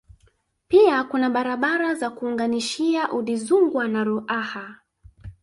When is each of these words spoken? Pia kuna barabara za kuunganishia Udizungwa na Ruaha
Pia 0.67 1.03
kuna 1.03 1.29
barabara 1.29 1.95
za 1.95 2.09
kuunganishia 2.09 3.11
Udizungwa 3.11 3.87
na 3.87 4.03
Ruaha 4.03 4.79